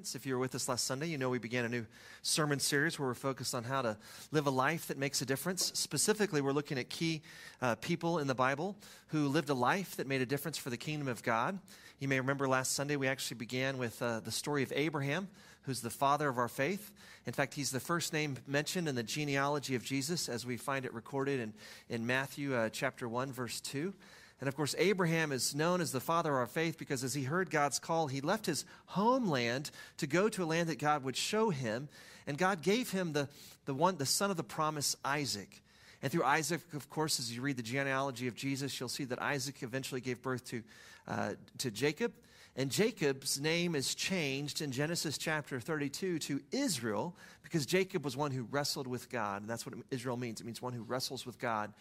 [0.00, 1.84] If you were with us last Sunday, you know we began a new
[2.22, 3.98] sermon series where we're focused on how to
[4.32, 5.72] live a life that makes a difference.
[5.78, 7.20] Specifically, we're looking at key
[7.60, 8.76] uh, people in the Bible
[9.08, 11.58] who lived a life that made a difference for the kingdom of God.
[11.98, 15.28] You may remember last Sunday we actually began with uh, the story of Abraham,
[15.64, 16.92] who's the father of our faith.
[17.26, 20.86] In fact, he's the first name mentioned in the genealogy of Jesus as we find
[20.86, 21.52] it recorded in,
[21.90, 23.92] in Matthew uh, chapter 1, verse 2.
[24.40, 27.24] And of course, Abraham is known as the father of our faith because as he
[27.24, 31.16] heard God's call, he left his homeland to go to a land that God would
[31.16, 31.88] show him.
[32.26, 33.28] And God gave him the,
[33.66, 35.62] the, one, the son of the promise, Isaac.
[36.02, 39.20] And through Isaac, of course, as you read the genealogy of Jesus, you'll see that
[39.20, 40.62] Isaac eventually gave birth to,
[41.06, 42.12] uh, to Jacob.
[42.56, 48.30] And Jacob's name is changed in Genesis chapter 32 to Israel because Jacob was one
[48.30, 49.42] who wrestled with God.
[49.42, 51.72] And that's what Israel means it means one who wrestles with God.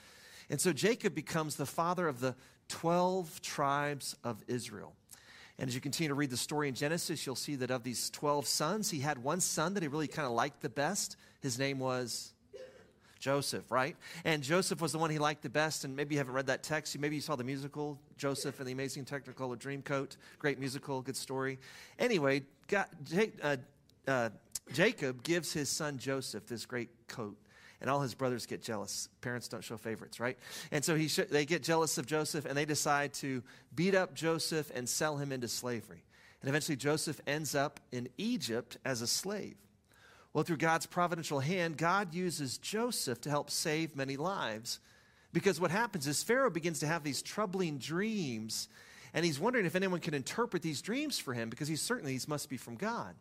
[0.49, 2.35] And so Jacob becomes the father of the
[2.69, 4.93] 12 tribes of Israel.
[5.57, 8.09] And as you continue to read the story in Genesis, you'll see that of these
[8.11, 11.17] 12 sons, he had one son that he really kind of liked the best.
[11.41, 12.33] His name was
[13.19, 13.97] Joseph, right?
[14.23, 15.83] And Joseph was the one he liked the best.
[15.83, 16.97] And maybe you haven't read that text.
[16.97, 20.15] Maybe you saw the musical, Joseph and the Amazing Technicolor Dreamcoat.
[20.39, 21.59] Great musical, good story.
[21.99, 23.57] Anyway, uh,
[24.07, 24.29] uh,
[24.71, 27.37] Jacob gives his son Joseph this great coat
[27.81, 29.09] and all his brothers get jealous.
[29.21, 30.37] Parents don't show favorites, right?
[30.71, 33.41] And so he sh- they get jealous of Joseph and they decide to
[33.73, 36.03] beat up Joseph and sell him into slavery.
[36.41, 39.55] And eventually Joseph ends up in Egypt as a slave.
[40.33, 44.79] Well, through God's providential hand, God uses Joseph to help save many lives.
[45.33, 48.67] Because what happens is Pharaoh begins to have these troubling dreams,
[49.13, 52.27] and he's wondering if anyone can interpret these dreams for him because he's certainly these
[52.27, 53.15] must be from God.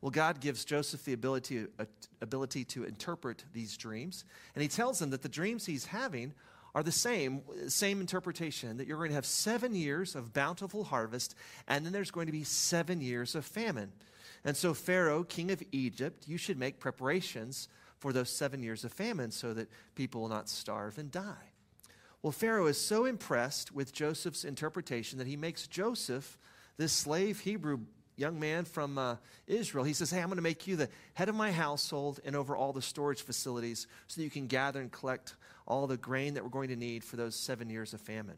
[0.00, 1.84] Well, God gives Joseph the ability, uh,
[2.22, 4.24] ability to interpret these dreams.
[4.54, 6.32] And he tells him that the dreams he's having
[6.74, 11.34] are the same, same interpretation that you're going to have seven years of bountiful harvest,
[11.66, 13.92] and then there's going to be seven years of famine.
[14.44, 17.68] And so, Pharaoh, king of Egypt, you should make preparations
[17.98, 21.50] for those seven years of famine so that people will not starve and die.
[22.22, 26.38] Well, Pharaoh is so impressed with Joseph's interpretation that he makes Joseph,
[26.76, 27.80] this slave Hebrew
[28.20, 29.16] young man from uh,
[29.46, 29.82] Israel.
[29.82, 32.54] He says, Hey, I'm going to make you the head of my household and over
[32.54, 35.34] all the storage facilities so that you can gather and collect
[35.66, 38.36] all the grain that we're going to need for those seven years of famine.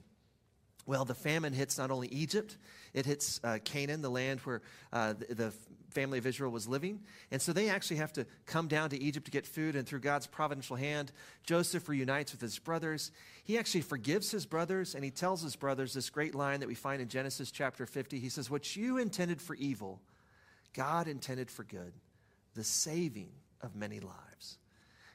[0.87, 2.57] Well, the famine hits not only Egypt,
[2.95, 5.53] it hits uh, Canaan, the land where uh, the, the,
[5.93, 7.01] family of Israel was living.
[7.31, 9.77] And so they actually have to come down to Egypt to get food.
[9.77, 11.13] And through God's providential hand,
[11.45, 13.13] Joseph reunites with his brothers.
[13.45, 16.75] He actually forgives his brothers and he tells his brothers this great line that we
[16.75, 18.19] find in Genesis chapter 50.
[18.19, 20.01] He says, What you intended for evil,
[20.75, 21.93] God intended for good,
[22.55, 23.31] the saving
[23.61, 24.59] of many lives.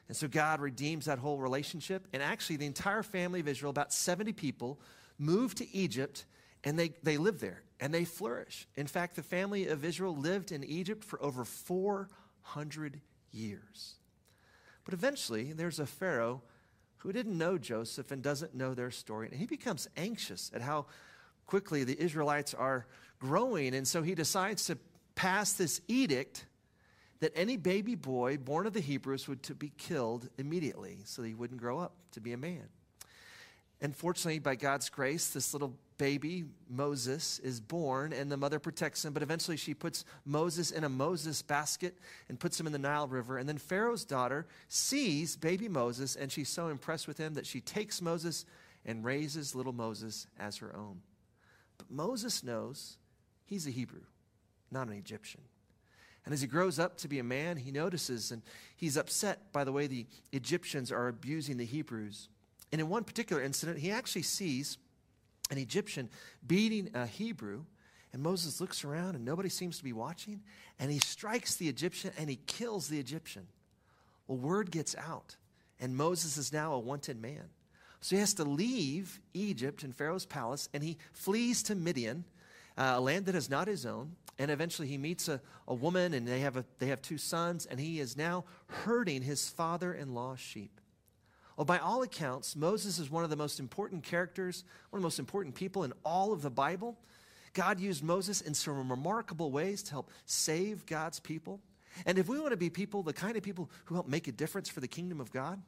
[0.08, 2.06] And so God redeems that whole relationship.
[2.12, 4.80] And actually, the entire family of Israel, about 70 people,
[5.18, 6.24] move to Egypt
[6.64, 8.66] and they, they live there and they flourish.
[8.76, 13.00] In fact, the family of Israel lived in Egypt for over 400
[13.30, 13.94] years.
[14.84, 16.42] But eventually, there's a Pharaoh
[16.98, 19.28] who didn't know Joseph and doesn't know their story.
[19.30, 20.86] And he becomes anxious at how
[21.46, 22.86] quickly the Israelites are
[23.18, 23.74] growing.
[23.74, 24.78] And so he decides to
[25.14, 26.46] pass this edict
[27.20, 31.28] that any baby boy born of the Hebrews would to be killed immediately so that
[31.28, 32.68] he wouldn't grow up to be a man.
[33.80, 39.04] And fortunately, by God's grace, this little baby, Moses, is born, and the mother protects
[39.04, 39.12] him.
[39.12, 41.96] But eventually, she puts Moses in a Moses basket
[42.28, 43.38] and puts him in the Nile River.
[43.38, 47.60] And then Pharaoh's daughter sees baby Moses, and she's so impressed with him that she
[47.60, 48.44] takes Moses
[48.84, 51.02] and raises little Moses as her own.
[51.76, 52.96] But Moses knows
[53.44, 54.02] he's a Hebrew,
[54.72, 55.42] not an Egyptian.
[56.24, 58.42] And as he grows up to be a man, he notices and
[58.76, 62.28] he's upset by the way the Egyptians are abusing the Hebrews.
[62.72, 64.78] And in one particular incident, he actually sees
[65.50, 66.08] an Egyptian
[66.46, 67.64] beating a Hebrew.
[68.12, 70.40] And Moses looks around and nobody seems to be watching.
[70.78, 73.46] And he strikes the Egyptian and he kills the Egyptian.
[74.26, 75.36] Well, word gets out.
[75.80, 77.44] And Moses is now a wanted man.
[78.00, 82.24] So he has to leave Egypt and Pharaoh's palace and he flees to Midian,
[82.76, 84.12] uh, a land that is not his own.
[84.38, 87.66] And eventually he meets a, a woman and they have, a, they have two sons.
[87.66, 90.80] And he is now herding his father in law's sheep.
[91.58, 95.06] Well, by all accounts, Moses is one of the most important characters, one of the
[95.06, 96.96] most important people in all of the Bible.
[97.52, 101.58] God used Moses in some remarkable ways to help save God's people.
[102.06, 104.32] And if we want to be people, the kind of people who help make a
[104.32, 105.60] difference for the kingdom of God,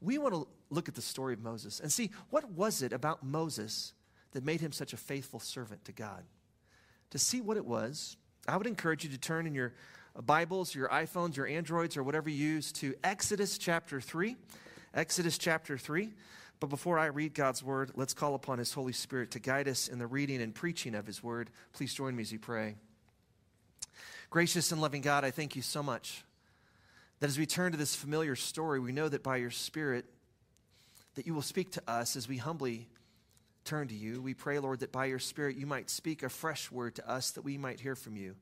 [0.00, 3.24] we want to look at the story of Moses and see what was it about
[3.24, 3.94] Moses
[4.30, 6.22] that made him such a faithful servant to God.
[7.10, 8.16] To see what it was,
[8.46, 9.74] I would encourage you to turn in your
[10.24, 14.36] Bibles, your iPhones, your Androids, or whatever you use to Exodus chapter 3.
[14.94, 16.12] Exodus chapter 3.
[16.60, 19.88] But before I read God's word, let's call upon His Holy Spirit to guide us
[19.88, 21.50] in the reading and preaching of His word.
[21.72, 22.76] Please join me as you pray.
[24.30, 26.24] Gracious and loving God, I thank you so much
[27.18, 30.04] that as we turn to this familiar story, we know that by your Spirit,
[31.14, 32.88] that you will speak to us as we humbly
[33.64, 34.20] turn to you.
[34.20, 37.30] We pray, Lord, that by your Spirit you might speak a fresh word to us
[37.32, 38.36] that we might hear from you,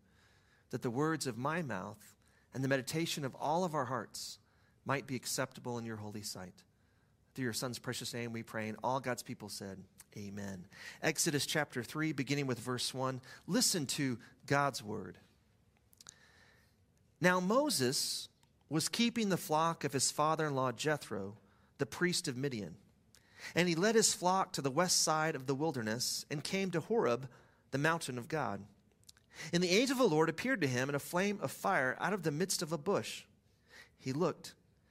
[0.71, 2.17] that the words of my mouth
[2.53, 4.40] and the meditation of all of our hearts
[4.85, 6.65] might be acceptable in your holy sight.
[7.35, 9.79] Through your Son's precious name we pray, and all God's people said,
[10.17, 10.67] Amen.
[11.03, 13.21] Exodus chapter 3, beginning with verse 1.
[13.47, 15.19] Listen to God's word.
[17.21, 18.29] Now Moses
[18.69, 21.37] was keeping the flock of his father in law Jethro,
[21.79, 22.75] the priest of Midian.
[23.55, 26.81] And he led his flock to the west side of the wilderness and came to
[26.81, 27.29] Horeb,
[27.71, 28.63] the mountain of God.
[29.53, 32.13] And the angel of the Lord appeared to him in a flame of fire out
[32.13, 33.25] of the midst of a bush.
[33.99, 34.55] He looked,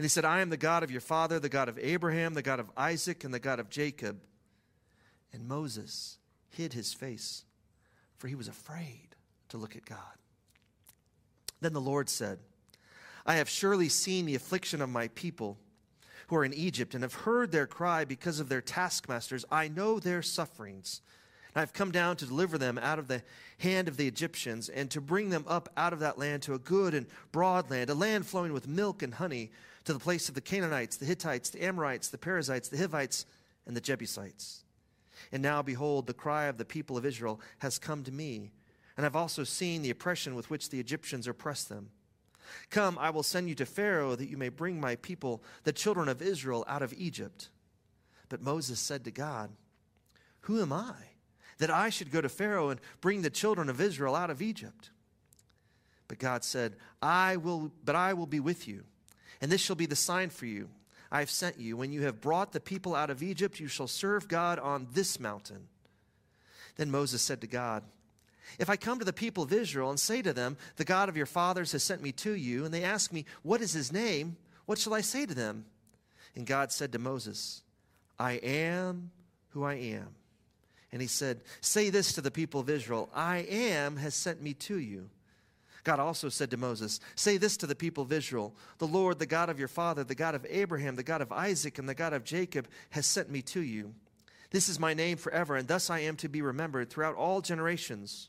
[0.00, 2.40] And he said, I am the God of your father, the God of Abraham, the
[2.40, 4.22] God of Isaac, and the God of Jacob.
[5.30, 6.16] And Moses
[6.48, 7.44] hid his face,
[8.16, 9.08] for he was afraid
[9.50, 9.98] to look at God.
[11.60, 12.38] Then the Lord said,
[13.26, 15.58] I have surely seen the affliction of my people
[16.28, 19.44] who are in Egypt and have heard their cry because of their taskmasters.
[19.50, 21.02] I know their sufferings.
[21.54, 23.22] And I've come down to deliver them out of the
[23.58, 26.58] hand of the Egyptians and to bring them up out of that land to a
[26.58, 29.50] good and broad land, a land flowing with milk and honey,
[29.84, 33.24] to the place of the Canaanites, the Hittites, the Amorites, the Perizzites, the Hivites,
[33.66, 34.64] and the Jebusites.
[35.32, 38.50] And now, behold, the cry of the people of Israel has come to me,
[38.96, 41.90] and I've also seen the oppression with which the Egyptians oppress them.
[42.68, 46.08] Come, I will send you to Pharaoh that you may bring my people, the children
[46.08, 47.48] of Israel, out of Egypt.
[48.28, 49.50] But Moses said to God,
[50.42, 50.94] Who am I
[51.60, 54.90] that I should go to Pharaoh and bring the children of Israel out of Egypt?
[56.08, 58.82] But God said, I will, but I will be with you,
[59.40, 60.68] and this shall be the sign for you.
[61.12, 61.76] I have sent you.
[61.76, 65.18] When you have brought the people out of Egypt, you shall serve God on this
[65.18, 65.68] mountain.
[66.76, 67.82] Then Moses said to God,
[68.58, 71.16] if I come to the people of Israel and say to them, The God of
[71.16, 74.36] your fathers has sent me to you, and they ask me, What is his name?
[74.66, 75.64] What shall I say to them?
[76.34, 77.62] And God said to Moses,
[78.18, 79.10] I am
[79.50, 80.08] who I am.
[80.92, 84.54] And he said, Say this to the people of Israel I am has sent me
[84.54, 85.10] to you.
[85.82, 89.26] God also said to Moses, Say this to the people of Israel The Lord, the
[89.26, 92.12] God of your father, the God of Abraham, the God of Isaac, and the God
[92.12, 93.94] of Jacob, has sent me to you.
[94.50, 98.28] This is my name forever, and thus I am to be remembered throughout all generations.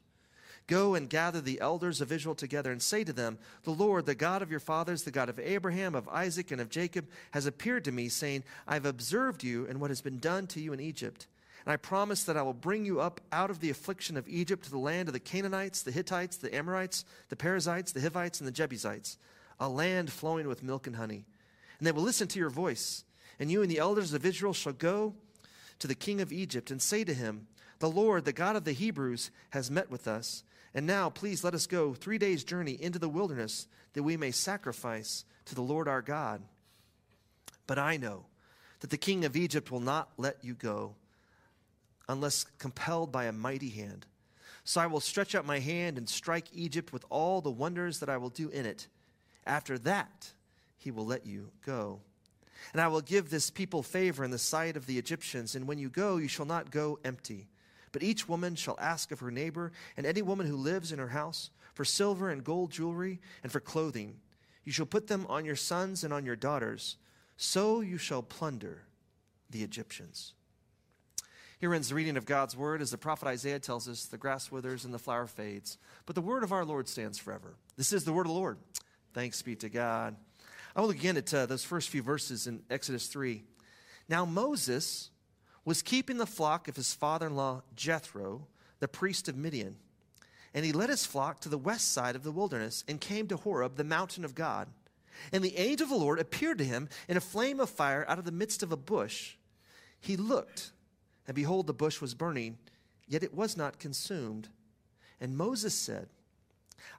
[0.67, 4.15] Go and gather the elders of Israel together and say to them, The Lord, the
[4.15, 7.83] God of your fathers, the God of Abraham, of Isaac, and of Jacob, has appeared
[7.85, 10.79] to me, saying, I have observed you and what has been done to you in
[10.79, 11.27] Egypt.
[11.65, 14.63] And I promise that I will bring you up out of the affliction of Egypt
[14.65, 18.47] to the land of the Canaanites, the Hittites, the Amorites, the Perizzites, the Hivites, and
[18.47, 19.17] the Jebusites,
[19.59, 21.25] a land flowing with milk and honey.
[21.77, 23.03] And they will listen to your voice.
[23.39, 25.13] And you and the elders of Israel shall go
[25.79, 27.47] to the king of Egypt and say to him,
[27.79, 30.43] The Lord, the God of the Hebrews, has met with us
[30.73, 34.31] and now, please let us go three days' journey into the wilderness that we may
[34.31, 36.41] sacrifice to the Lord our God.
[37.67, 38.25] But I know
[38.79, 40.95] that the king of Egypt will not let you go
[42.12, 44.06] unless compelled by a mighty hand.
[44.63, 48.10] So I will stretch out my hand and strike Egypt with all the wonders that
[48.10, 48.88] I will do in it.
[49.46, 50.32] After that,
[50.77, 52.01] he will let you go.
[52.74, 55.80] And I will give this people favor in the sight of the Egyptians, and when
[55.80, 57.48] you go, you shall not go empty.
[57.91, 61.10] But each woman shall ask of her neighbor, and any woman who lives in her
[61.10, 64.18] house, for silver and gold jewelry, and for clothing.
[64.63, 66.98] You shall put them on your sons and on your daughters.
[67.36, 68.84] So you shall plunder
[69.50, 70.34] the Egyptians.
[71.62, 72.82] Here ends the reading of God's word.
[72.82, 75.77] As the prophet Isaiah tells us, the grass withers and the flower fades,
[76.08, 77.53] but the word of our Lord stands forever.
[77.77, 78.58] This is the word of the Lord.
[79.13, 80.15] Thanks be to God.
[80.75, 83.44] I will look again at uh, those first few verses in Exodus 3.
[84.10, 85.12] Now, Moses
[85.63, 88.48] was keeping the flock of his father in law Jethro,
[88.80, 89.75] the priest of Midian.
[90.56, 93.38] And he led his flock to the west side of the wilderness and came to
[93.38, 94.68] Horeb, the mountain of God.
[95.32, 98.18] And the angel of the Lord appeared to him in a flame of fire out
[98.18, 99.36] of the midst of a bush.
[100.00, 100.72] He looked,
[101.31, 102.57] and behold, the bush was burning,
[103.07, 104.50] yet it was not consumed.
[105.21, 106.09] And Moses said,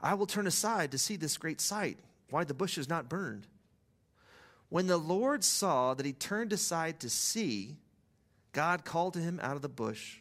[0.00, 1.98] I will turn aside to see this great sight,
[2.30, 3.46] why the bush is not burned.
[4.70, 7.76] When the Lord saw that he turned aside to see,
[8.52, 10.20] God called to him out of the bush,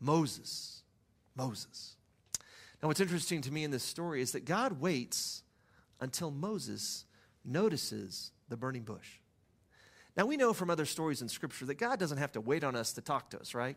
[0.00, 0.82] Moses,
[1.36, 1.94] Moses.
[2.82, 5.44] Now, what's interesting to me in this story is that God waits
[6.00, 7.04] until Moses
[7.44, 9.20] notices the burning bush.
[10.16, 12.76] Now, we know from other stories in Scripture that God doesn't have to wait on
[12.76, 13.76] us to talk to us, right?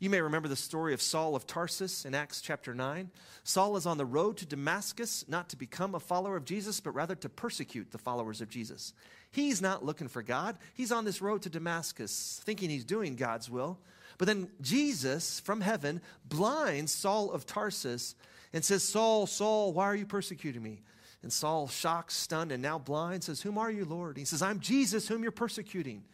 [0.00, 3.10] You may remember the story of Saul of Tarsus in Acts chapter 9.
[3.42, 6.94] Saul is on the road to Damascus not to become a follower of Jesus, but
[6.94, 8.94] rather to persecute the followers of Jesus.
[9.32, 10.56] He's not looking for God.
[10.74, 13.78] He's on this road to Damascus thinking he's doing God's will.
[14.18, 18.14] But then Jesus from heaven blinds Saul of Tarsus
[18.52, 20.80] and says, Saul, Saul, why are you persecuting me?
[21.22, 24.16] And Saul, shocked, stunned, and now blind, says, Whom are you, Lord?
[24.16, 26.04] He says, I'm Jesus, whom you're persecuting.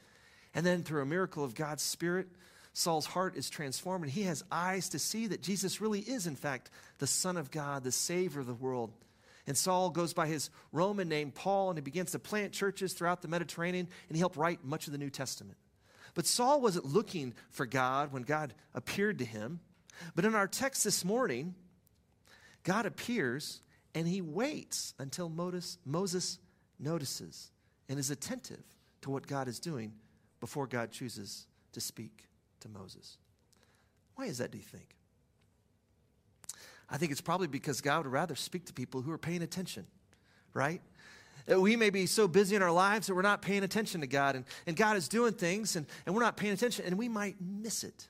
[0.55, 2.29] And then through a miracle of God's Spirit,
[2.73, 6.37] Saul's heart is transformed, and he has eyes to see that Jesus really is, in
[6.37, 8.93] fact, the Son of God, the Savior of the world.
[9.47, 13.21] And Saul goes by his Roman name, Paul, and he begins to plant churches throughout
[13.21, 15.59] the Mediterranean, and he helped write much of the New Testament.
[16.15, 19.61] But Saul wasn't looking for God when God appeared to him.
[20.15, 21.55] But in our text this morning,
[22.63, 23.61] God appears
[23.95, 26.39] and he waits until Moses
[26.79, 27.51] notices
[27.89, 28.65] and is attentive
[29.03, 29.93] to what God is doing
[30.41, 32.27] before God chooses to speak
[32.61, 33.19] to Moses.
[34.17, 34.97] Why is that, do you think?
[36.89, 39.87] I think it's probably because God would rather speak to people who are paying attention,
[40.53, 40.81] right?
[41.51, 44.07] Uh, we may be so busy in our lives that we're not paying attention to
[44.07, 47.09] God, and, and God is doing things, and, and we're not paying attention, and we
[47.09, 48.09] might miss it.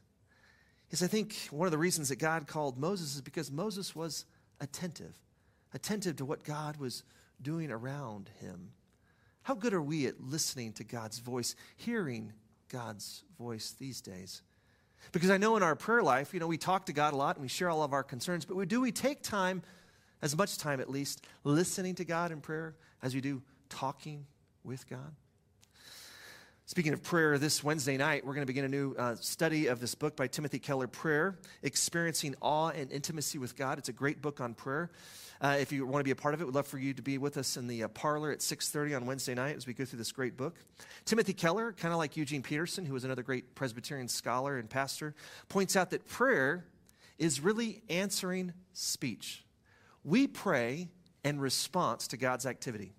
[0.86, 4.24] Because I think one of the reasons that God called Moses is because Moses was
[4.60, 5.18] attentive
[5.74, 7.02] attentive to what God was
[7.42, 8.70] doing around him.
[9.42, 12.32] How good are we at listening to God's voice, hearing
[12.70, 14.40] God's voice these days?
[15.12, 17.36] Because I know in our prayer life, you know, we talk to God a lot
[17.36, 19.62] and we share all of our concerns, but we, do we take time,
[20.22, 24.24] as much time at least, listening to God in prayer as we do talking
[24.62, 25.14] with God?
[26.66, 29.80] Speaking of prayer, this Wednesday night, we're going to begin a new uh, study of
[29.80, 33.76] this book by Timothy Keller, Prayer, Experiencing Awe and Intimacy with God.
[33.76, 34.90] It's a great book on prayer.
[35.42, 37.02] Uh, if you want to be a part of it, we'd love for you to
[37.02, 39.84] be with us in the uh, parlor at 6.30 on Wednesday night as we go
[39.84, 40.56] through this great book.
[41.04, 45.14] Timothy Keller, kind of like Eugene Peterson, who was another great Presbyterian scholar and pastor,
[45.50, 46.64] points out that prayer
[47.18, 49.44] is really answering speech.
[50.02, 50.88] We pray
[51.24, 52.94] in response to God's activity.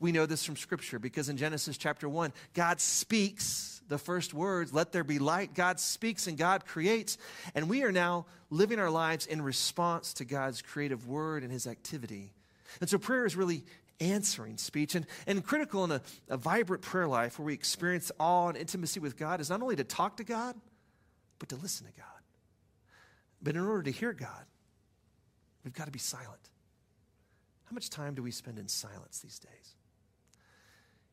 [0.00, 4.72] We know this from Scripture because in Genesis chapter 1, God speaks the first words,
[4.72, 5.54] let there be light.
[5.54, 7.18] God speaks and God creates.
[7.54, 11.66] And we are now living our lives in response to God's creative word and his
[11.66, 12.32] activity.
[12.80, 13.64] And so prayer is really
[14.00, 14.94] answering speech.
[14.94, 19.00] And, and critical in a, a vibrant prayer life where we experience awe and intimacy
[19.00, 20.54] with God is not only to talk to God,
[21.38, 22.06] but to listen to God.
[23.42, 24.44] But in order to hear God,
[25.64, 26.50] we've got to be silent.
[27.66, 29.74] How much time do we spend in silence these days?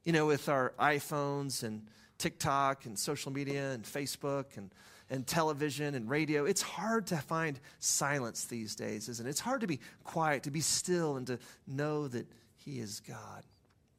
[0.03, 1.87] You know, with our iPhones and
[2.19, 4.71] TikTok and social media and Facebook and,
[5.09, 9.29] and television and radio, it's hard to find silence these days, isn't it?
[9.29, 13.43] It's hard to be quiet, to be still, and to know that He is God.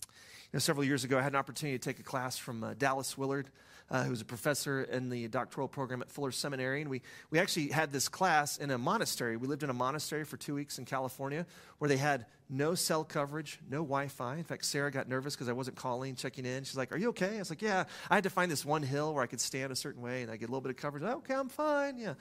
[0.04, 2.74] You know, several years ago, I had an opportunity to take a class from uh,
[2.74, 3.50] Dallas Willard
[3.90, 6.80] uh, who's a professor in the doctoral program at Fuller Seminary.
[6.80, 9.36] And we, we actually had this class in a monastery.
[9.36, 11.46] We lived in a monastery for two weeks in California
[11.78, 14.36] where they had no cell coverage, no Wi Fi.
[14.36, 16.64] In fact, Sarah got nervous because I wasn't calling, checking in.
[16.64, 17.36] She's like, Are you okay?
[17.36, 17.84] I was like, Yeah.
[18.10, 20.30] I had to find this one hill where I could stand a certain way and
[20.30, 21.04] I get a little bit of coverage.
[21.06, 21.98] Oh, okay, I'm fine.
[21.98, 22.14] Yeah.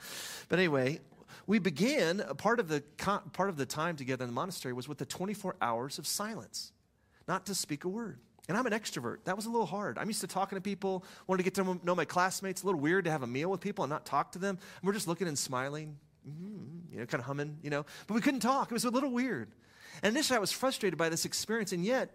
[0.48, 1.00] But anyway,
[1.46, 4.98] we began part of the part of the time together in the monastery was with
[4.98, 6.72] the 24 hours of silence,
[7.28, 8.18] not to speak a word.
[8.48, 9.24] And I'm an extrovert.
[9.24, 9.96] That was a little hard.
[9.98, 12.62] I'm used to talking to people, wanted to get to know my classmates.
[12.62, 14.58] A little weird to have a meal with people and not talk to them.
[14.80, 15.96] And we're just looking and smiling,
[16.28, 17.86] mm-hmm, you know, kind of humming, you know.
[18.06, 18.70] But we couldn't talk.
[18.70, 19.50] It was a little weird.
[20.02, 21.72] And initially, I was frustrated by this experience.
[21.72, 22.10] And yet,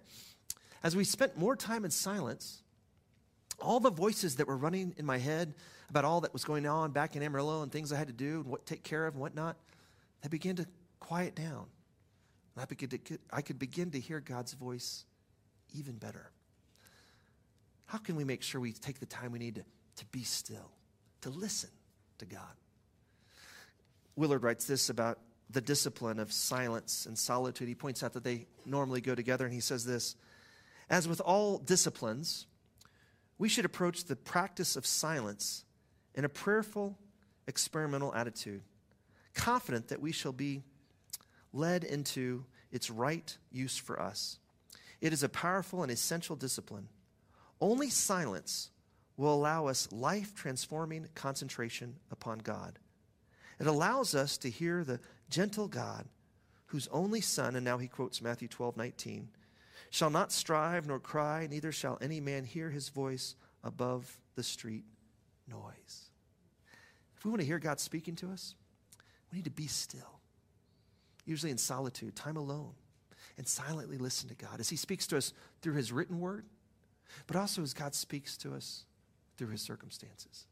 [0.84, 2.62] as we spent more time in silence,
[3.60, 5.56] all the voices that were running in my head
[5.90, 8.42] about all that was going on back in Amarillo and things I had to do
[8.42, 9.58] and what take care of and whatnot,
[10.22, 10.68] they began to
[11.00, 11.66] quiet down.
[12.56, 15.06] And I, began to, I could begin to hear God's voice
[15.74, 16.32] even better.
[17.86, 19.64] How can we make sure we take the time we need to,
[19.98, 20.72] to be still,
[21.22, 21.70] to listen
[22.20, 22.42] to God?
[24.16, 27.68] Willard writes this about the discipline of silence and solitude.
[27.68, 30.16] He points out that they normally go together, and he says this
[30.90, 32.46] As with all disciplines,
[33.38, 35.64] we should approach the practice of silence
[36.14, 36.98] in a prayerful,
[37.48, 38.62] experimental attitude,
[39.34, 40.64] confident that we shall be
[41.54, 44.38] led into its right use for us.
[45.02, 46.90] It is a powerful and essential discipline.
[47.62, 48.70] Only silence
[49.18, 52.80] will allow us life transforming concentration upon God.
[53.60, 56.06] It allows us to hear the gentle God
[56.68, 59.30] whose only Son, and now he quotes Matthew 12, 19,
[59.90, 64.86] shall not strive nor cry, neither shall any man hear his voice above the street
[65.50, 66.12] noise.
[67.18, 68.56] If we want to hear God speaking to us,
[69.32, 70.22] we need to be still,
[71.26, 72.74] usually in solitude, time alone.
[73.40, 76.46] And silently listen to God as He speaks to us through His written word,
[77.26, 78.84] but also as God speaks to us
[79.38, 80.46] through His circumstances.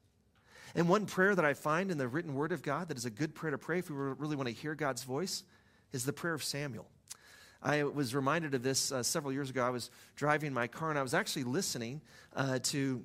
[0.73, 3.09] And one prayer that I find in the written word of God that is a
[3.09, 5.43] good prayer to pray if we really want to hear God's voice
[5.91, 6.87] is the prayer of Samuel.
[7.61, 9.65] I was reminded of this uh, several years ago.
[9.65, 12.01] I was driving my car and I was actually listening
[12.35, 13.03] uh, to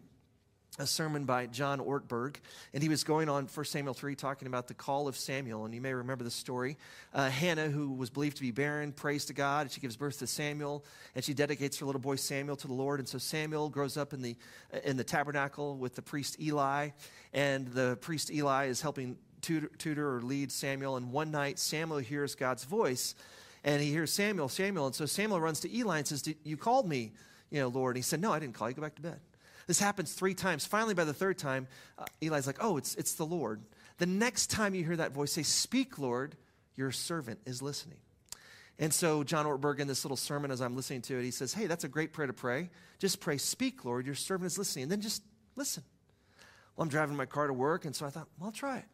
[0.78, 2.36] a sermon by John Ortberg,
[2.72, 5.66] and he was going on 1 Samuel 3 talking about the call of Samuel.
[5.66, 6.78] And you may remember the story.
[7.12, 10.18] Uh, Hannah, who was believed to be barren, prays to God, and she gives birth
[10.20, 10.82] to Samuel,
[11.14, 13.00] and she dedicates her little boy Samuel to the Lord.
[13.00, 14.34] And so Samuel grows up in the,
[14.82, 16.90] in the tabernacle with the priest Eli,
[17.34, 20.96] and the priest Eli is helping tutor, tutor or lead Samuel.
[20.96, 23.14] And one night, Samuel hears God's voice,
[23.62, 24.86] and he hears Samuel, Samuel.
[24.86, 27.12] And so Samuel runs to Eli and says, You called me,
[27.50, 27.96] you know, Lord.
[27.96, 28.74] And he said, No, I didn't call you.
[28.74, 29.20] Go back to bed.
[29.66, 30.66] This happens three times.
[30.66, 33.62] Finally, by the third time, uh, Eli's like, Oh, it's, it's the Lord.
[33.98, 36.36] The next time you hear that voice, say, Speak, Lord,
[36.76, 37.98] your servant is listening.
[38.78, 41.52] And so, John Ortberg, in this little sermon, as I'm listening to it, he says,
[41.52, 42.70] Hey, that's a great prayer to pray.
[42.98, 44.84] Just pray, Speak, Lord, your servant is listening.
[44.84, 45.22] And then just
[45.56, 45.84] listen.
[46.76, 48.86] Well, I'm driving my car to work, and so I thought, Well, I'll try it.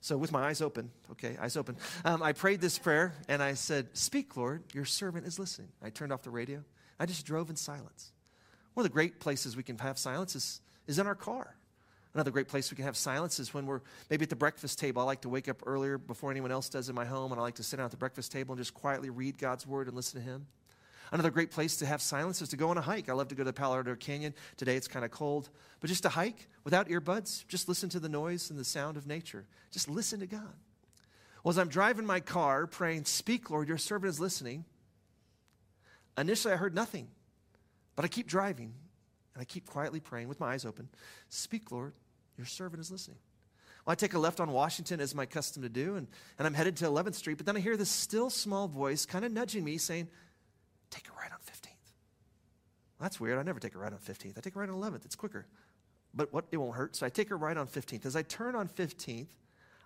[0.00, 3.54] So, with my eyes open, okay, eyes open, um, I prayed this prayer and I
[3.54, 5.68] said, Speak, Lord, your servant is listening.
[5.82, 6.64] I turned off the radio.
[6.98, 8.12] I just drove in silence.
[8.74, 11.56] One of the great places we can have silence is, is in our car.
[12.14, 15.00] Another great place we can have silence is when we're maybe at the breakfast table.
[15.00, 17.42] I like to wake up earlier before anyone else does in my home, and I
[17.42, 19.96] like to sit down at the breakfast table and just quietly read God's word and
[19.96, 20.46] listen to Him.
[21.10, 23.08] Another great place to have silence is to go on a hike.
[23.08, 24.34] I love to go to the Palo Duro Canyon.
[24.56, 25.48] Today it's kind of cold,
[25.80, 29.06] but just to hike without earbuds, just listen to the noise and the sound of
[29.06, 29.46] nature.
[29.70, 30.54] Just listen to God.
[31.44, 34.64] Well, as I'm driving my car praying, Speak, Lord, your servant is listening,
[36.16, 37.08] initially I heard nothing.
[37.96, 38.74] But I keep driving
[39.34, 40.88] and I keep quietly praying with my eyes open
[41.28, 41.92] Speak, Lord,
[42.36, 43.18] your servant is listening.
[43.84, 46.06] Well, I take a left on Washington as my custom to do, and,
[46.38, 49.24] and I'm headed to 11th Street, but then I hear this still small voice kind
[49.24, 50.08] of nudging me saying,
[50.90, 51.64] Take a right on 15th.
[51.64, 53.38] Well, that's weird.
[53.38, 54.38] I never take a right on 15th.
[54.38, 55.04] I take a right on 11th.
[55.04, 55.46] It's quicker.
[56.14, 56.44] But what?
[56.52, 56.94] It won't hurt.
[56.94, 58.06] So I take a right on 15th.
[58.06, 59.30] As I turn on 15th,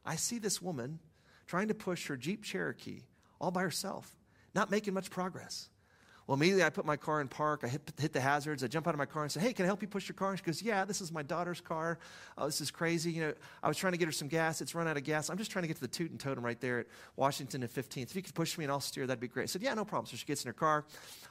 [0.04, 0.98] I see this woman
[1.46, 3.02] trying to push her Jeep Cherokee
[3.40, 4.16] all by herself,
[4.54, 5.68] not making much progress.
[6.26, 7.60] Well, immediately I put my car in park.
[7.62, 8.64] I hit, hit, the hazards.
[8.64, 10.14] I jump out of my car and say, Hey, can I help you push your
[10.14, 10.30] car?
[10.30, 11.98] And she goes, Yeah, this is my daughter's car.
[12.36, 13.12] Oh, this is crazy.
[13.12, 14.60] You know, I was trying to get her some gas.
[14.60, 15.30] It's run out of gas.
[15.30, 18.10] I'm just trying to get to the Toot'n Totum right there at Washington and 15th.
[18.10, 19.44] If you could push me and I'll steer, that'd be great.
[19.44, 20.06] I said, Yeah, no problem.
[20.06, 20.84] So she gets in her car.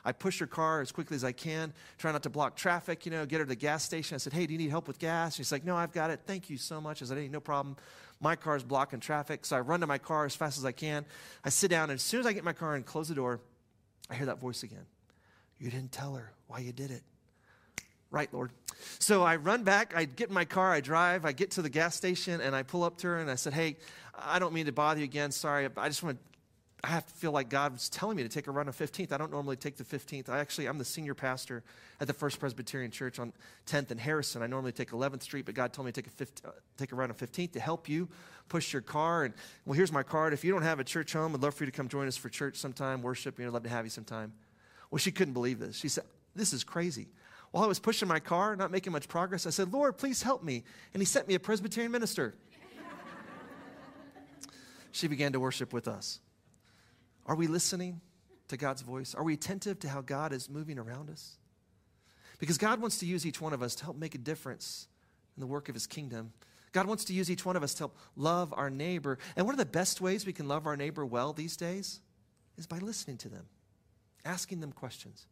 [0.05, 3.12] I push her car as quickly as I can, try not to block traffic, you
[3.12, 4.15] know, get her to the gas station.
[4.15, 5.36] I said, Hey, do you need help with gas?
[5.36, 6.21] She's like, No, I've got it.
[6.25, 7.01] Thank you so much.
[7.01, 7.75] I said, Hey, no problem.
[8.21, 9.45] My car's blocking traffic.
[9.45, 11.05] So I run to my car as fast as I can.
[11.43, 13.41] I sit down, and as soon as I get my car and close the door,
[14.10, 14.86] I hear that voice again.
[15.60, 17.04] You didn't tell her why you did it.
[18.12, 18.52] Right, Lord.
[19.00, 21.70] So I run back, I get in my car, I drive, I get to the
[21.70, 23.78] gas station, and I pull up to her and I said, Hey,
[24.18, 25.32] I don't mean to bother you again.
[25.32, 25.68] Sorry.
[25.78, 26.35] I just want to
[26.86, 29.12] I have to feel like God's telling me to take a run on 15th.
[29.12, 30.30] I don't normally take the 15th.
[30.30, 31.63] I actually, I'm the senior pastor
[32.00, 33.34] at the First Presbyterian Church on
[33.65, 34.43] 10th and Harrison.
[34.43, 36.91] I normally take 11th Street, but God told me to take a, 15, uh, take
[36.91, 38.08] a run on 15th to help you
[38.50, 39.24] push your car.
[39.24, 39.34] And
[39.65, 40.32] well, here's my card.
[40.32, 42.17] If you don't have a church home, I'd love for you to come join us
[42.17, 43.39] for church sometime, worship.
[43.39, 44.32] You know, I'd love to have you sometime.
[44.91, 45.76] Well, she couldn't believe this.
[45.76, 46.04] She said,
[46.36, 47.08] This is crazy.
[47.50, 50.43] While I was pushing my car, not making much progress, I said, Lord, please help
[50.43, 50.63] me.
[50.93, 52.36] And he sent me a Presbyterian minister.
[54.91, 56.19] she began to worship with us.
[57.26, 58.02] Are we listening
[58.48, 59.16] to God's voice?
[59.16, 61.38] Are we attentive to how God is moving around us?
[62.40, 64.88] Because God wants to use each one of us to help make a difference
[65.36, 66.34] in the work of his kingdom.
[66.72, 69.18] God wants to use each one of us to help love our neighbor.
[69.36, 72.02] And one of the best ways we can love our neighbor well these days
[72.58, 73.46] is by listening to them
[74.26, 75.28] asking them questions,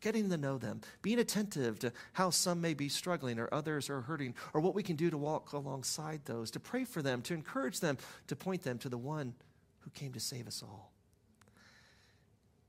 [0.00, 4.00] getting to know them, being attentive to how some may be struggling or others are
[4.02, 7.34] hurting, or what we can do to walk alongside those, to pray for them, to
[7.34, 9.32] encourage them, to point them to the one
[9.80, 10.91] who came to save us all.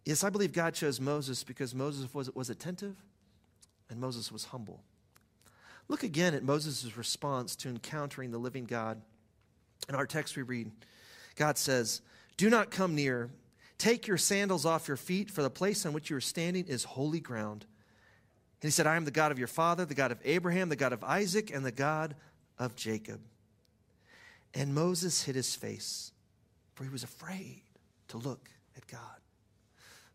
[0.06, 2.96] Yes, I believe God chose Moses because Moses was, was attentive
[3.90, 4.84] and Moses was humble.
[5.88, 9.02] Look again at Moses' response to encountering the living God.
[9.90, 10.72] In our text, we read,
[11.36, 12.02] God says,
[12.38, 13.30] Do not come near
[13.84, 16.86] Take your sandals off your feet, for the place on which you are standing is
[16.86, 17.66] holy ground.
[18.62, 20.78] And he said, I am the God of your father, the God of Abraham, the
[20.78, 22.16] God of Isaac, and the God
[22.58, 23.20] of Jacob.
[24.54, 26.14] And Moses hid his face,
[26.76, 27.64] for he was afraid
[28.08, 29.00] to look at God.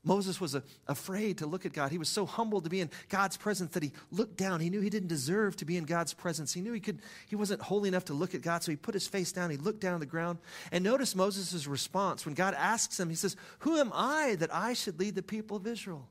[0.04, 1.90] Moses was a, afraid to look at God.
[1.90, 4.60] He was so humbled to be in God's presence that he looked down.
[4.60, 6.52] He knew he didn't deserve to be in God's presence.
[6.52, 8.94] He knew he could he wasn't holy enough to look at God, so he put
[8.94, 9.50] his face down.
[9.50, 10.38] He looked down the ground.
[10.70, 14.72] And notice Moses' response when God asks him, he says, "Who am I that I
[14.72, 16.08] should lead the people of Israel?"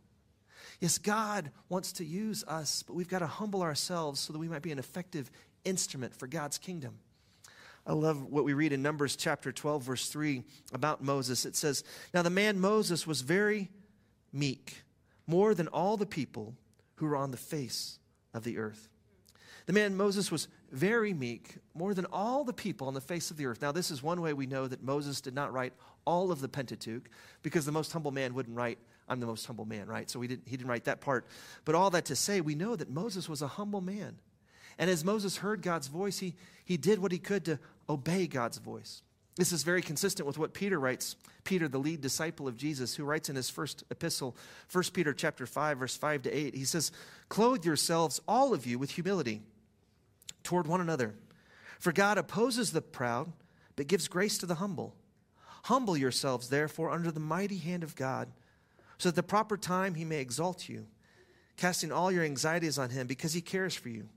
[0.79, 4.47] Yes, God wants to use us, but we've got to humble ourselves so that we
[4.47, 5.31] might be an effective
[5.63, 6.99] instrument for God's kingdom.
[7.87, 11.45] I love what we read in Numbers chapter 12, verse 3 about Moses.
[11.45, 13.69] It says, Now the man Moses was very
[14.33, 14.83] meek,
[15.25, 16.53] more than all the people
[16.95, 17.97] who were on the face
[18.33, 18.89] of the earth.
[19.67, 23.37] The man Moses was very meek, more than all the people on the face of
[23.37, 23.61] the earth.
[23.61, 25.73] Now, this is one way we know that Moses did not write
[26.05, 27.09] all of the Pentateuch,
[27.41, 30.09] because the most humble man wouldn't write, I'm the most humble man, right?
[30.09, 31.25] So didn't, he didn't write that part.
[31.63, 34.17] But all that to say, we know that Moses was a humble man.
[34.79, 37.59] And as Moses heard God's voice, he, he did what he could to
[37.89, 39.01] obey God's voice.
[39.35, 41.15] This is very consistent with what Peter writes.
[41.43, 44.35] Peter, the lead disciple of Jesus, who writes in his first epistle,
[44.71, 46.91] 1 Peter chapter 5, verse 5 to 8, he says,
[47.29, 49.41] Clothe yourselves, all of you, with humility
[50.43, 51.13] toward one another.
[51.79, 53.31] For God opposes the proud,
[53.75, 54.95] but gives grace to the humble.
[55.65, 58.29] Humble yourselves, therefore, under the mighty hand of God,
[58.97, 60.87] so that at the proper time he may exalt you,
[61.57, 64.09] casting all your anxieties on him because he cares for you.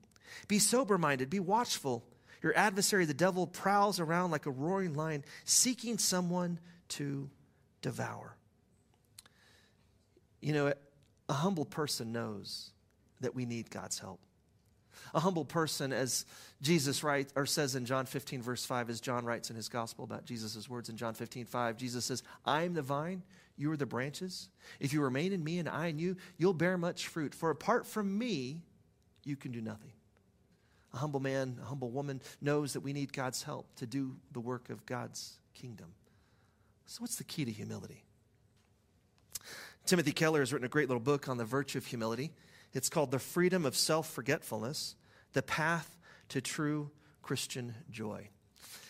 [0.48, 2.04] Be sober minded, be watchful.
[2.42, 7.28] Your adversary, the devil, prowls around like a roaring lion, seeking someone to
[7.82, 8.34] devour.
[10.40, 10.72] You know,
[11.28, 12.70] a humble person knows
[13.20, 14.20] that we need God's help.
[15.14, 16.24] A humble person, as
[16.62, 20.04] Jesus writes or says in John 15, verse 5, as John writes in his gospel
[20.04, 23.22] about Jesus' words in John 15, 5, Jesus says, I am the vine,
[23.56, 24.48] you are the branches.
[24.78, 27.34] If you remain in me and I in you, you'll bear much fruit.
[27.34, 28.62] For apart from me,
[29.24, 29.92] you can do nothing.
[30.92, 34.40] A humble man, a humble woman knows that we need God's help to do the
[34.40, 35.94] work of God's kingdom.
[36.86, 38.04] So, what's the key to humility?
[39.86, 42.32] Timothy Keller has written a great little book on the virtue of humility.
[42.72, 44.96] It's called The Freedom of Self Forgetfulness
[45.32, 45.96] The Path
[46.30, 46.90] to True
[47.22, 48.28] Christian Joy.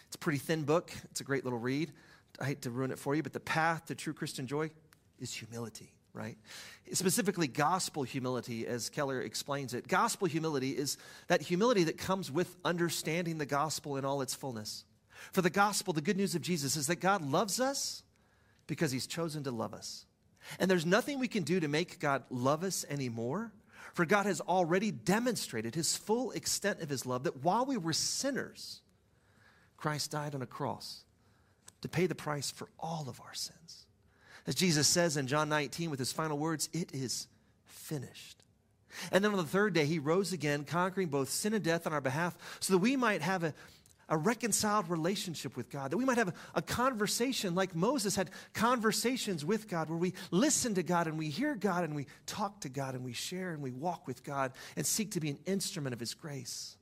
[0.06, 1.92] It's a pretty thin book, it's a great little read.
[2.40, 4.70] I hate to ruin it for you, but the path to true Christian joy
[5.18, 6.36] is humility right?
[6.92, 9.86] Specifically, gospel humility, as Keller explains it.
[9.88, 14.84] Gospel humility is that humility that comes with understanding the gospel in all its fullness.
[15.32, 18.02] For the gospel, the good news of Jesus is that God loves us
[18.66, 20.06] because he's chosen to love us.
[20.58, 23.52] And there's nothing we can do to make God love us anymore.
[23.94, 27.92] For God has already demonstrated his full extent of his love that while we were
[27.92, 28.80] sinners,
[29.76, 31.04] Christ died on a cross
[31.82, 33.86] to pay the price for all of our sins.
[34.50, 37.28] As Jesus says in John 19 with his final words, it is
[37.66, 38.42] finished.
[39.12, 41.92] And then on the third day, he rose again, conquering both sin and death on
[41.92, 43.54] our behalf, so that we might have a,
[44.08, 48.32] a reconciled relationship with God, that we might have a, a, conversation like Moses had
[48.52, 52.60] conversations with God, where we listen to God and we hear God and we talk
[52.62, 55.38] to God and we share and we walk with God and seek to be an
[55.46, 56.76] instrument of his grace.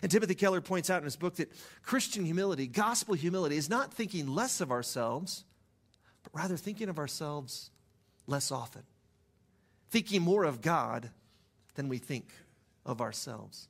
[0.00, 3.92] And Timothy Keller points out in his book that Christian humility, gospel humility, is not
[3.92, 5.44] thinking less of ourselves
[6.24, 7.70] but rather thinking of ourselves
[8.26, 8.82] less often,
[9.90, 11.10] thinking more of God
[11.76, 12.32] than we think
[12.84, 13.68] of ourselves.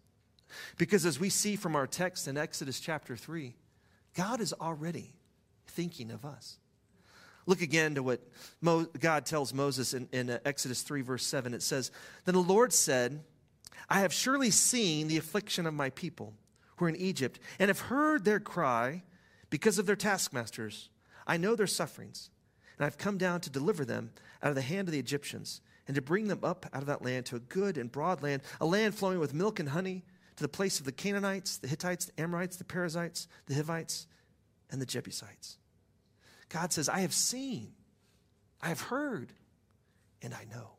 [0.79, 3.55] Because as we see from our text in Exodus chapter 3,
[4.14, 5.14] God is already
[5.67, 6.59] thinking of us.
[7.47, 8.21] Look again to what
[8.61, 11.53] Mo- God tells Moses in, in uh, Exodus 3, verse 7.
[11.53, 11.90] It says,
[12.25, 13.23] Then the Lord said,
[13.90, 16.33] I have surely seen the affliction of my people
[16.77, 19.03] who are in Egypt, and have heard their cry
[19.51, 20.88] because of their taskmasters.
[21.27, 22.31] I know their sufferings
[22.79, 24.11] and I've come down to deliver them
[24.43, 27.03] out of the hand of the Egyptians and to bring them up out of that
[27.03, 30.03] land to a good and broad land, a land flowing with milk and honey,
[30.37, 34.07] to the place of the Canaanites, the Hittites, the Amorites, the Perizzites, the Hivites,
[34.71, 35.59] and the Jebusites.
[36.49, 37.73] God says, I have seen,
[38.61, 39.33] I have heard,
[40.23, 40.71] and I know.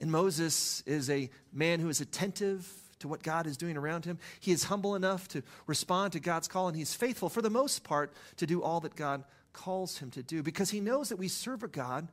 [0.00, 4.18] And Moses is a man who is attentive to what God is doing around him.
[4.40, 7.84] He is humble enough to respond to God's call, and he's faithful, for the most
[7.84, 11.28] part, to do all that God calls him to do because he knows that we
[11.28, 12.08] serve a God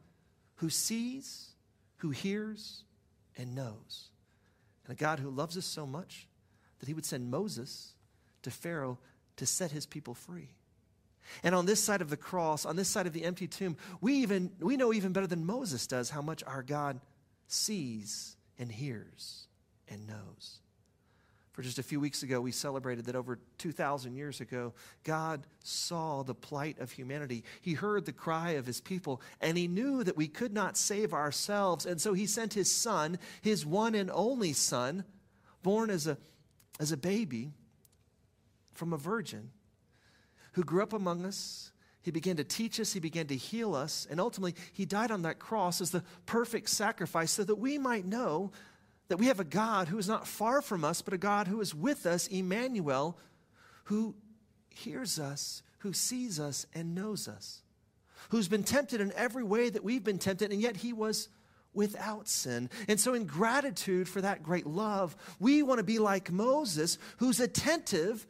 [0.56, 1.50] who sees,
[1.98, 2.84] who hears,
[3.38, 4.10] and knows.
[4.86, 6.28] And a God who loves us so much
[6.80, 7.94] that he would send Moses
[8.44, 9.00] to Pharaoh
[9.38, 10.50] to set his people free.
[11.44, 14.14] And on this side of the cross, on this side of the empty tomb, we
[14.16, 17.00] even we know even better than Moses does how much our God
[17.48, 19.48] sees and hears
[19.88, 20.60] and knows.
[21.56, 24.74] For just a few weeks ago, we celebrated that over 2,000 years ago,
[25.06, 27.46] God saw the plight of humanity.
[27.62, 31.14] He heard the cry of his people, and he knew that we could not save
[31.14, 31.86] ourselves.
[31.86, 35.06] And so he sent his son, his one and only son,
[35.64, 36.18] born as a,
[36.78, 37.54] as a baby
[38.74, 39.52] from a virgin,
[40.56, 41.72] who grew up among us.
[42.02, 45.22] He began to teach us, he began to heal us, and ultimately, he died on
[45.22, 48.52] that cross as the perfect sacrifice so that we might know
[49.08, 51.62] that we have a God who is not far from us, but a God who
[51.62, 53.18] is with us, Emmanuel,
[53.86, 54.16] who
[54.70, 57.62] hears us, who sees us, and knows us,
[58.30, 61.30] who's been tempted in every way that we've been tempted, and yet he was
[61.74, 62.70] without sin.
[62.88, 67.40] And so, in gratitude for that great love, we want to be like Moses, who's
[67.40, 68.26] attentive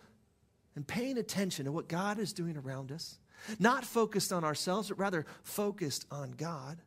[0.76, 3.18] and paying attention to what God is doing around us,
[3.60, 6.82] not focused on ourselves, but rather focused on God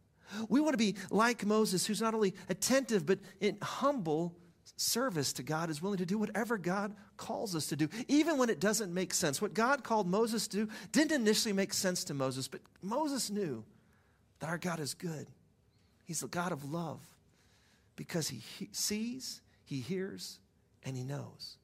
[0.49, 4.35] We want to be like Moses, who's not only attentive, but in humble
[4.77, 8.51] service to God, is willing to do whatever God calls us to do, even when
[8.51, 9.43] it doesn't make sense.
[9.43, 13.65] What God called Moses to do didn't initially make sense to Moses, but Moses knew
[14.41, 15.29] that our God is good.
[16.05, 17.01] He's the God of love
[17.97, 20.39] because he, he sees, he hears,
[20.85, 21.57] and he knows.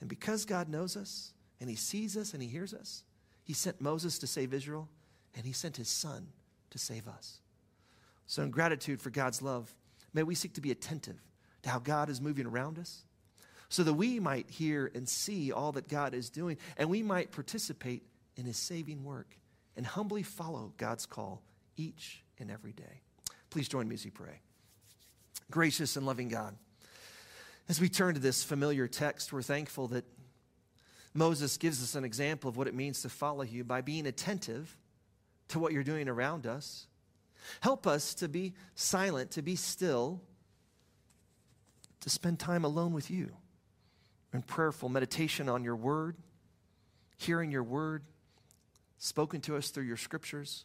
[0.00, 3.04] And because God knows us, and he sees us, and he hears us,
[3.44, 4.88] he sent Moses to save Israel,
[5.34, 6.28] and he sent his son
[6.70, 7.40] to save us.
[8.30, 9.74] So, in gratitude for God's love,
[10.14, 11.20] may we seek to be attentive
[11.62, 13.02] to how God is moving around us
[13.68, 17.32] so that we might hear and see all that God is doing and we might
[17.32, 18.04] participate
[18.36, 19.36] in his saving work
[19.76, 21.42] and humbly follow God's call
[21.76, 23.02] each and every day.
[23.50, 24.38] Please join me as we pray.
[25.50, 26.54] Gracious and loving God,
[27.68, 30.04] as we turn to this familiar text, we're thankful that
[31.14, 34.78] Moses gives us an example of what it means to follow you by being attentive
[35.48, 36.86] to what you're doing around us
[37.60, 40.20] Help us to be silent, to be still,
[42.00, 43.30] to spend time alone with you
[44.32, 46.16] in prayerful meditation on your word,
[47.18, 48.04] hearing your word
[48.98, 50.64] spoken to us through your scriptures,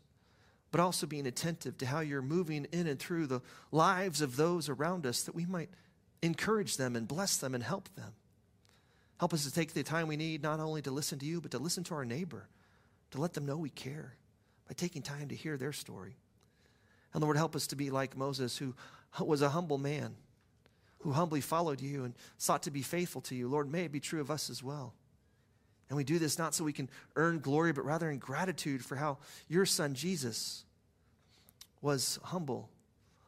[0.71, 4.69] but also being attentive to how you're moving in and through the lives of those
[4.69, 5.69] around us that we might
[6.21, 8.13] encourage them and bless them and help them.
[9.19, 11.51] Help us to take the time we need not only to listen to you, but
[11.51, 12.49] to listen to our neighbor,
[13.11, 14.15] to let them know we care
[14.67, 16.17] by taking time to hear their story.
[17.15, 18.75] And Lord, help us to be like Moses, who
[19.21, 20.15] was a humble man,
[20.99, 23.47] who humbly followed you and sought to be faithful to you.
[23.47, 24.93] Lord, may it be true of us as well.
[25.87, 28.97] And we do this not so we can earn glory, but rather in gratitude for
[28.97, 30.65] how your son Jesus
[31.81, 32.69] was humble,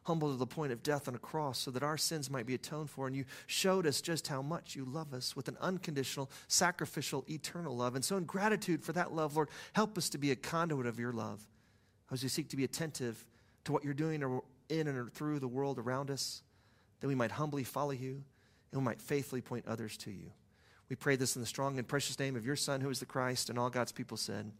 [0.02, 2.54] humble to the point of death on a cross, so that our sins might be
[2.54, 3.06] atoned for.
[3.06, 7.74] And you showed us just how much you love us with an unconditional, sacrificial, eternal
[7.74, 7.94] love.
[7.94, 10.98] And so, in gratitude for that love, Lord, help us to be a conduit of
[10.98, 11.46] your love
[12.12, 13.24] as we seek to be attentive
[13.68, 14.22] to what you're doing
[14.70, 16.42] in and through the world around us,
[17.00, 18.24] that we might humbly follow you
[18.72, 20.30] and we might faithfully point others to you.
[20.88, 23.04] We pray this in the strong and precious name of your Son, who is the
[23.04, 24.52] Christ, and all God's people said,